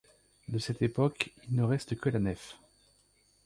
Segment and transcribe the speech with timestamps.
[0.47, 2.57] De cette époque, il ne reste que la nef.